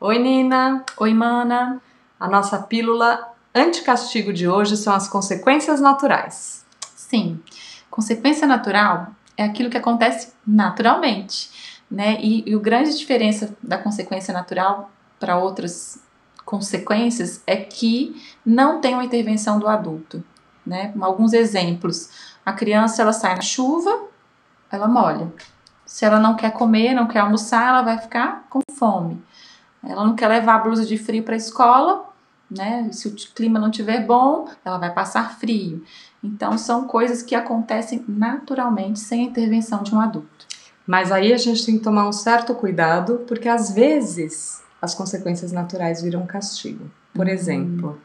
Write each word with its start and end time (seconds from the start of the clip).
Oi, 0.00 0.16
Nina! 0.20 0.84
Oi, 0.98 1.12
mana! 1.12 1.82
A 2.20 2.28
nossa 2.28 2.56
pílula 2.56 3.32
anticastigo 3.52 4.32
de 4.32 4.46
hoje 4.46 4.76
são 4.76 4.94
as 4.94 5.08
consequências 5.08 5.80
naturais. 5.80 6.64
Sim, 6.94 7.42
consequência 7.90 8.46
natural 8.46 9.08
é 9.36 9.42
aquilo 9.42 9.68
que 9.68 9.76
acontece 9.76 10.32
naturalmente, 10.46 11.82
né? 11.90 12.16
E, 12.20 12.48
e 12.48 12.54
a 12.54 12.58
grande 12.60 12.96
diferença 12.96 13.56
da 13.60 13.76
consequência 13.76 14.32
natural 14.32 14.88
para 15.18 15.36
outras 15.36 16.00
consequências 16.44 17.42
é 17.44 17.56
que 17.56 18.22
não 18.46 18.80
tem 18.80 18.94
uma 18.94 19.04
intervenção 19.04 19.58
do 19.58 19.66
adulto, 19.66 20.22
né? 20.64 20.94
Alguns 21.00 21.32
exemplos: 21.32 22.36
a 22.46 22.52
criança 22.52 23.02
ela 23.02 23.12
sai 23.12 23.34
na 23.34 23.42
chuva, 23.42 24.04
ela 24.70 24.86
molha. 24.86 25.26
Se 25.84 26.04
ela 26.04 26.20
não 26.20 26.36
quer 26.36 26.52
comer, 26.52 26.94
não 26.94 27.08
quer 27.08 27.18
almoçar, 27.18 27.70
ela 27.70 27.82
vai 27.82 27.98
ficar 27.98 28.46
com 28.48 28.60
fome. 28.76 29.20
Ela 29.88 30.04
não 30.04 30.14
quer 30.14 30.28
levar 30.28 30.56
a 30.56 30.58
blusa 30.58 30.84
de 30.84 30.98
frio 30.98 31.22
para 31.22 31.34
a 31.34 31.36
escola, 31.36 32.04
né? 32.50 32.88
Se 32.92 33.08
o 33.08 33.14
clima 33.34 33.58
não 33.58 33.70
estiver 33.70 34.04
bom, 34.06 34.46
ela 34.64 34.78
vai 34.78 34.92
passar 34.92 35.38
frio. 35.38 35.82
Então, 36.22 36.58
são 36.58 36.86
coisas 36.86 37.22
que 37.22 37.34
acontecem 37.34 38.04
naturalmente 38.06 38.98
sem 39.00 39.22
a 39.22 39.24
intervenção 39.24 39.82
de 39.82 39.94
um 39.94 40.00
adulto. 40.00 40.46
Mas 40.86 41.10
aí 41.12 41.32
a 41.32 41.36
gente 41.38 41.64
tem 41.64 41.78
que 41.78 41.84
tomar 41.84 42.08
um 42.08 42.12
certo 42.12 42.54
cuidado, 42.54 43.24
porque 43.26 43.48
às 43.48 43.70
vezes 43.72 44.62
as 44.80 44.94
consequências 44.94 45.52
naturais 45.52 46.02
viram 46.02 46.26
castigo. 46.26 46.90
Por 47.14 47.26
Uhum. 47.26 47.32
exemplo, 47.32 48.00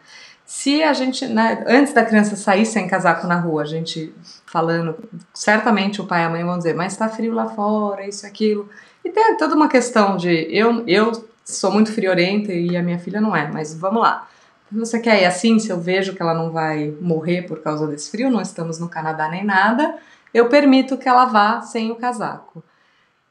se 0.46 0.84
a 0.84 0.92
gente, 0.94 1.26
né, 1.28 1.64
antes 1.68 1.94
da 1.94 2.04
criança 2.04 2.36
sair 2.36 2.66
sem 2.66 2.88
casaco 2.88 3.26
na 3.28 3.40
rua, 3.40 3.62
a 3.62 3.66
gente 3.66 4.14
falando, 4.46 4.96
certamente 5.34 6.02
o 6.02 6.06
pai 6.06 6.24
e 6.24 6.26
a 6.26 6.30
mãe 6.30 6.44
vão 6.44 6.58
dizer, 6.58 6.76
mas 6.76 6.98
tá 6.98 7.08
frio 7.08 7.34
lá 7.34 7.48
fora, 7.48 8.06
isso 8.08 8.26
e 8.26 8.28
aquilo. 8.28 8.70
E 9.04 9.10
tem 9.10 9.38
toda 9.38 9.56
uma 9.56 9.68
questão 9.70 10.18
de, 10.18 10.48
eu, 10.50 10.84
eu 10.88 11.12
sou 11.44 11.72
muito 11.72 11.92
friorenta 11.92 12.54
e 12.54 12.76
a 12.76 12.84
minha 12.84 13.00
filha 13.00 13.20
não 13.20 13.36
é, 13.36 13.52
mas 13.52 13.74
vamos 13.74 14.02
lá. 14.02 14.28
Você 14.72 15.00
quer 15.00 15.22
ir 15.22 15.26
assim, 15.26 15.60
se 15.60 15.70
eu 15.70 15.80
vejo 15.80 16.16
que 16.16 16.22
ela 16.22 16.34
não 16.34 16.52
vai 16.52 16.96
morrer 17.00 17.44
por 17.44 17.62
causa 17.62 17.86
desse 17.86 18.10
frio, 18.10 18.32
não 18.32 18.42
estamos 18.42 18.80
no 18.80 18.90
Canadá 18.90 19.30
nem 19.30 19.44
nada, 19.44 19.98
eu 20.34 20.50
permito 20.50 20.98
que 20.98 21.08
ela 21.08 21.26
vá 21.26 21.62
sem 21.62 21.92
o 21.92 21.96
casaco. 21.96 22.64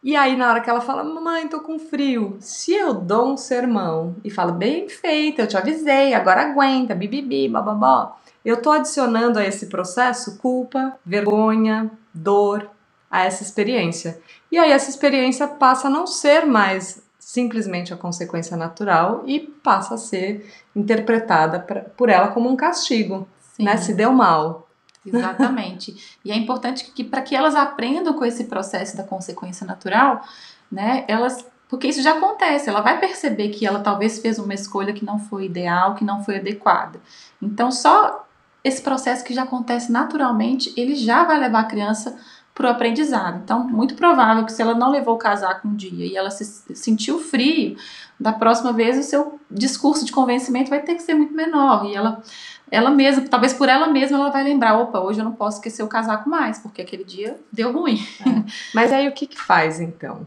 E 0.05 0.16
aí, 0.16 0.36
na 0.36 0.50
hora 0.50 0.60
que 0.60 0.68
ela 0.68 0.80
fala, 0.80 1.05
mamãe, 1.05 1.46
tô 1.46 1.60
com 1.60 1.78
frio, 1.78 2.36
se 2.40 2.72
eu 2.72 2.92
dou 2.92 3.33
um 3.33 3.36
sermão 3.36 4.16
e 4.24 4.30
falo, 4.30 4.52
bem 4.52 4.88
feito, 4.88 5.40
eu 5.40 5.46
te 5.46 5.56
avisei, 5.56 6.12
agora 6.12 6.42
aguenta, 6.42 6.94
bibibi, 6.94 7.48
bababó, 7.48 8.16
eu 8.44 8.60
tô 8.60 8.72
adicionando 8.72 9.38
a 9.38 9.44
esse 9.44 9.66
processo 9.66 10.38
culpa, 10.38 10.98
vergonha, 11.06 11.88
dor, 12.12 12.68
a 13.08 13.24
essa 13.24 13.44
experiência. 13.44 14.20
E 14.50 14.58
aí, 14.58 14.72
essa 14.72 14.90
experiência 14.90 15.46
passa 15.46 15.86
a 15.86 15.90
não 15.90 16.05
ser 16.05 16.46
mais 16.46 17.00
simplesmente 17.22 17.94
a 17.94 17.96
consequência 17.96 18.56
natural 18.56 19.22
e 19.24 19.38
passa 19.38 19.94
a 19.94 19.96
ser 19.96 20.52
interpretada 20.74 21.60
pra, 21.60 21.82
por 21.82 22.08
ela 22.08 22.28
como 22.28 22.50
um 22.50 22.56
castigo, 22.56 23.28
Sim. 23.54 23.64
né? 23.64 23.76
Se 23.76 23.94
deu 23.94 24.12
mal. 24.12 24.68
Exatamente. 25.06 26.18
e 26.24 26.30
é 26.30 26.36
importante 26.36 26.92
que, 26.92 27.02
para 27.02 27.22
que 27.22 27.34
elas 27.34 27.55
aprendam 27.55 28.14
com 28.14 28.24
esse 28.24 28.44
processo 28.44 28.96
da 28.96 29.02
consequência 29.02 29.66
natural, 29.66 30.22
né, 30.70 31.05
elas 31.08 31.44
porque 31.68 31.88
isso 31.88 32.02
já 32.02 32.12
acontece, 32.12 32.68
ela 32.68 32.82
vai 32.82 33.00
perceber 33.00 33.48
que 33.48 33.66
ela 33.66 33.80
talvez 33.80 34.18
fez 34.18 34.38
uma 34.38 34.52
escolha 34.52 34.92
que 34.92 35.06
não 35.06 35.18
foi 35.18 35.46
ideal, 35.46 35.94
que 35.94 36.05
não 36.05 36.22
foi 36.22 36.36
adequada. 36.36 37.00
Então, 37.40 37.72
só 37.72 38.28
esse 38.62 38.82
processo 38.82 39.24
que 39.24 39.32
já 39.32 39.44
acontece 39.44 39.90
naturalmente, 39.90 40.72
ele 40.77 40.94
já 40.94 41.24
vai 41.24 41.40
levar 41.40 41.61
a 41.61 41.64
criança 41.64 42.14
para 42.55 42.67
o 42.67 42.70
aprendizado. 42.70 43.40
Então, 43.42 43.67
muito 43.67 43.95
provável 43.95 44.45
que 44.45 44.52
se 44.52 44.61
ela 44.61 44.74
não 44.74 44.90
levou 44.90 45.14
o 45.14 45.18
casaco 45.18 45.67
um 45.67 45.74
dia 45.74 46.07
e 46.07 46.17
ela 46.17 46.30
se 46.30 46.45
sentiu 46.74 47.18
frio, 47.18 47.77
da 48.20 48.33
próxima 48.33 48.73
vez 48.73 48.98
o 48.98 49.02
seu 49.02 49.40
discurso 49.51 50.05
de 50.05 50.13
convencimento 50.13 50.70
vai 50.70 50.80
ter 50.80 50.95
que 50.95 51.02
ser 51.02 51.14
muito 51.14 51.35
menor 51.35 51.86
e 51.86 51.95
ela 51.95 52.23
ela 52.70 52.91
mesma, 52.91 53.29
talvez 53.29 53.52
por 53.52 53.68
ela 53.68 53.86
mesma, 53.89 54.17
ela 54.17 54.30
vai 54.30 54.42
lembrar: 54.42 54.79
opa, 54.79 54.98
hoje 54.98 55.20
eu 55.20 55.24
não 55.27 55.33
posso 55.33 55.58
esquecer 55.58 55.83
o 55.83 55.89
casaco 55.89 56.29
mais, 56.29 56.58
porque 56.58 56.80
aquele 56.80 57.05
dia 57.05 57.39
deu 57.52 57.70
ruim. 57.70 57.98
É. 58.20 58.51
Mas 58.74 58.91
aí 58.91 59.07
o 59.07 59.12
que, 59.12 59.27
que 59.27 59.39
faz 59.39 59.79
então? 59.79 60.27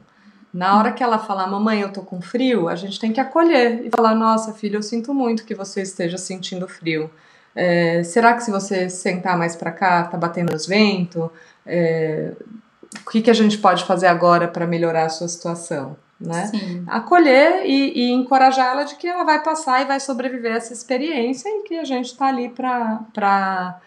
Na 0.54 0.78
hora 0.78 0.92
que 0.94 1.04
ela 1.04 1.18
falar, 1.18 1.48
mamãe, 1.48 1.82
eu 1.82 1.92
tô 1.92 2.02
com 2.02 2.22
frio, 2.22 2.70
a 2.70 2.76
gente 2.76 3.00
tem 3.00 3.12
que 3.12 3.20
acolher 3.20 3.88
e 3.88 3.90
falar: 3.90 4.14
nossa, 4.14 4.54
filha, 4.54 4.78
eu 4.78 4.84
sinto 4.84 5.12
muito 5.12 5.44
que 5.44 5.56
você 5.56 5.82
esteja 5.82 6.20
sentindo 6.20 6.68
frio. 6.68 7.10
É, 7.56 8.04
será 8.04 8.34
que 8.34 8.44
se 8.44 8.52
você 8.52 8.90
sentar 8.90 9.38
mais 9.38 9.56
pra 9.56 9.72
cá, 9.72 10.04
tá 10.04 10.18
batendo 10.18 10.52
nos 10.52 10.68
ventos? 10.68 11.30
É, 11.66 12.34
o 13.06 13.10
que, 13.10 13.22
que 13.22 13.30
a 13.32 13.34
gente 13.34 13.58
pode 13.58 13.86
fazer 13.86 14.08
agora 14.08 14.48
para 14.48 14.68
melhorar 14.68 15.06
a 15.06 15.10
sua 15.10 15.28
situação? 15.28 15.96
Né? 16.20 16.48
Sim. 16.48 16.84
Acolher 16.88 17.66
e, 17.66 18.08
e 18.08 18.12
encorajar 18.12 18.72
ela 18.72 18.84
de 18.84 18.96
que 18.96 19.08
ela 19.08 19.24
vai 19.24 19.42
passar 19.44 19.82
e 19.82 19.86
vai 19.86 20.00
sobreviver 20.00 20.54
a 20.54 20.58
essa 20.58 20.74
experiência 20.74 21.50
e 21.50 21.64
que 21.64 21.78
a 21.78 21.84
gente 21.84 22.06
está 22.06 22.28
ali 22.28 22.50
para 22.50 23.80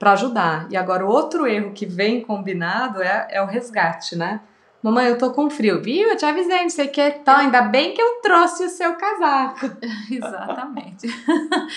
ajudar. 0.00 0.66
E 0.70 0.76
agora, 0.76 1.04
o 1.04 1.08
outro 1.08 1.46
erro 1.46 1.72
que 1.72 1.86
vem 1.86 2.20
combinado 2.20 3.02
é, 3.02 3.28
é 3.30 3.42
o 3.42 3.46
resgate, 3.46 4.16
né? 4.16 4.40
Mamãe, 4.86 5.06
eu 5.06 5.18
tô 5.18 5.32
com 5.32 5.50
frio, 5.50 5.82
viu? 5.82 6.08
Eu 6.08 6.16
te 6.16 6.24
avisei, 6.24 6.62
não 6.62 6.70
sei 6.70 6.86
o 6.86 6.90
que. 6.92 7.02
Então, 7.02 7.34
ainda 7.34 7.60
bem 7.62 7.92
que 7.92 8.00
eu 8.00 8.20
trouxe 8.22 8.62
o 8.66 8.68
seu 8.68 8.94
casaco. 8.94 9.66
Exatamente. 10.08 11.08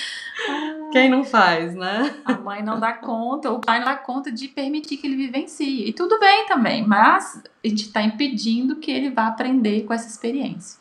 Quem 0.94 1.10
não 1.10 1.24
faz, 1.24 1.74
né? 1.74 2.16
A 2.24 2.34
mãe 2.34 2.62
não 2.62 2.80
dá 2.80 2.94
conta, 2.94 3.50
o 3.50 3.58
pai 3.58 3.80
não 3.80 3.86
dá 3.86 3.96
conta 3.96 4.32
de 4.32 4.48
permitir 4.48 4.98
que 4.98 5.08
ele 5.08 5.16
vivencie. 5.16 5.90
E 5.90 5.92
tudo 5.92 6.20
bem 6.20 6.46
também, 6.46 6.86
mas 6.86 7.42
a 7.66 7.68
gente 7.68 7.88
está 7.88 8.04
impedindo 8.04 8.76
que 8.76 8.92
ele 8.92 9.10
vá 9.10 9.26
aprender 9.26 9.86
com 9.86 9.94
essa 9.94 10.08
experiência. 10.08 10.80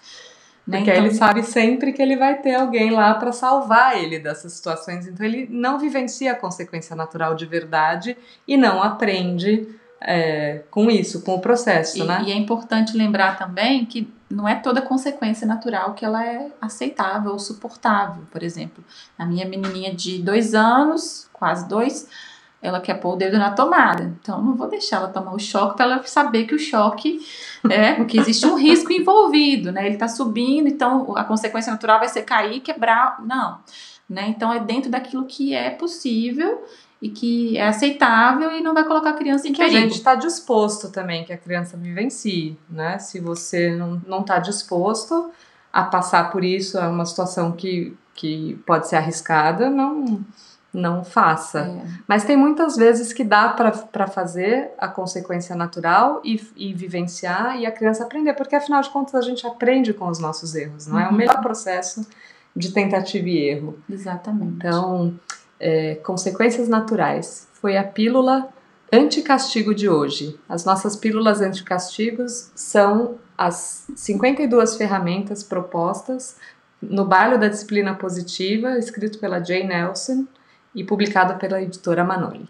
Né? 0.66 0.80
Porque 0.80 0.90
Então, 0.90 1.04
ele 1.06 1.14
sabe 1.14 1.42
sempre 1.42 1.94
que 1.94 2.02
ele 2.02 2.14
vai 2.14 2.42
ter 2.42 2.56
alguém 2.56 2.90
lá 2.90 3.14
para 3.14 3.32
salvar 3.32 3.96
ele 3.96 4.18
dessas 4.18 4.52
situações. 4.52 5.06
Então, 5.06 5.24
ele 5.24 5.48
não 5.50 5.78
vivencia 5.78 6.32
a 6.32 6.36
consequência 6.36 6.94
natural 6.94 7.34
de 7.34 7.46
verdade 7.46 8.18
e 8.46 8.54
não 8.54 8.82
aprende 8.82 9.66
é, 10.00 10.62
com 10.70 10.90
isso, 10.90 11.22
com 11.22 11.34
o 11.34 11.40
processo, 11.40 11.98
E, 11.98 12.04
né? 12.04 12.22
e 12.26 12.32
é 12.32 12.36
importante 12.36 12.96
lembrar 12.96 13.36
também 13.36 13.84
que 13.84 14.12
não 14.30 14.46
é 14.46 14.54
toda 14.54 14.82
consequência 14.82 15.46
natural 15.46 15.94
que 15.94 16.04
ela 16.04 16.24
é 16.24 16.50
aceitável 16.60 17.32
ou 17.32 17.38
suportável. 17.38 18.22
Por 18.30 18.42
exemplo, 18.42 18.84
a 19.18 19.24
minha 19.24 19.46
menininha 19.46 19.94
de 19.94 20.18
dois 20.18 20.54
anos, 20.54 21.28
quase 21.32 21.66
dois, 21.66 22.08
ela 22.60 22.80
quer 22.80 22.94
pôr 22.94 23.14
o 23.14 23.16
dedo 23.16 23.38
na 23.38 23.52
tomada. 23.52 24.04
Então, 24.20 24.42
não 24.42 24.54
vou 24.54 24.68
deixar 24.68 24.96
ela 24.96 25.08
tomar 25.08 25.32
o 25.32 25.38
choque 25.38 25.76
para 25.76 25.86
ela 25.86 26.02
saber 26.04 26.44
que 26.44 26.54
o 26.54 26.58
choque 26.58 27.20
é 27.70 27.94
porque 27.94 28.18
existe 28.18 28.46
um 28.46 28.56
risco 28.56 28.92
envolvido, 28.92 29.72
né? 29.72 29.86
Ele 29.86 29.94
está 29.94 30.08
subindo, 30.08 30.68
então 30.68 31.16
a 31.16 31.24
consequência 31.24 31.72
natural 31.72 31.98
vai 31.98 32.08
ser 32.08 32.22
cair 32.22 32.60
quebrar. 32.60 33.24
Não. 33.24 33.58
Né? 34.08 34.26
Então, 34.28 34.52
é 34.52 34.58
dentro 34.58 34.90
daquilo 34.90 35.26
que 35.26 35.54
é 35.54 35.70
possível 35.70 36.64
e 37.00 37.08
que 37.08 37.56
é 37.56 37.68
aceitável 37.68 38.50
e 38.52 38.60
não 38.60 38.74
vai 38.74 38.84
colocar 38.84 39.10
a 39.10 39.14
criança 39.14 39.46
em 39.48 39.52
que 39.52 39.62
a 39.62 39.66
perigo. 39.66 39.82
gente 39.82 39.94
está 39.98 40.14
disposto 40.14 40.90
também 40.90 41.24
que 41.24 41.32
a 41.32 41.38
criança 41.38 41.76
vivencie, 41.76 42.58
né? 42.68 42.98
Se 42.98 43.20
você 43.20 43.70
não, 43.76 44.00
não 44.06 44.22
tá 44.22 44.38
disposto 44.38 45.30
a 45.72 45.82
passar 45.84 46.30
por 46.32 46.42
isso, 46.44 46.76
é 46.78 46.88
uma 46.88 47.06
situação 47.06 47.52
que, 47.52 47.96
que 48.14 48.60
pode 48.66 48.88
ser 48.88 48.96
arriscada, 48.96 49.70
não, 49.70 50.24
não 50.72 51.04
faça. 51.04 51.60
É. 51.60 51.82
Mas 52.08 52.24
tem 52.24 52.36
muitas 52.36 52.74
vezes 52.76 53.12
que 53.12 53.22
dá 53.22 53.48
para 53.50 54.08
fazer 54.08 54.70
a 54.76 54.88
consequência 54.88 55.54
natural 55.54 56.20
e, 56.24 56.40
e 56.56 56.74
vivenciar 56.74 57.56
e 57.60 57.64
a 57.66 57.70
criança 57.70 58.02
aprender, 58.02 58.32
porque 58.34 58.56
afinal 58.56 58.80
de 58.82 58.90
contas 58.90 59.14
a 59.14 59.20
gente 59.22 59.46
aprende 59.46 59.92
com 59.94 60.08
os 60.08 60.18
nossos 60.18 60.54
erros, 60.56 60.86
não 60.88 60.98
é? 60.98 61.06
O 61.06 61.10
Uhum. 61.10 61.16
melhor 61.16 61.40
processo 61.40 62.04
de 62.56 62.72
tentativa 62.72 63.28
e 63.28 63.38
erro. 63.38 63.78
Exatamente. 63.88 64.54
Então, 64.56 65.14
é, 65.60 65.96
consequências 65.96 66.68
naturais 66.68 67.48
foi 67.54 67.76
a 67.76 67.84
pílula 67.84 68.48
anticastigo 68.92 69.74
de 69.74 69.88
hoje. 69.88 70.38
As 70.48 70.64
nossas 70.64 70.96
pílulas 70.96 71.40
anticastigos 71.40 72.50
são 72.54 73.18
as 73.36 73.86
52 73.94 74.76
ferramentas 74.76 75.42
propostas 75.42 76.36
no 76.80 77.04
Baile 77.04 77.38
da 77.38 77.48
Disciplina 77.48 77.94
Positiva, 77.94 78.78
escrito 78.78 79.18
pela 79.18 79.42
Jane 79.42 79.68
Nelson 79.68 80.26
e 80.74 80.84
publicado 80.84 81.38
pela 81.38 81.60
editora 81.60 82.04
Manoli. 82.04 82.48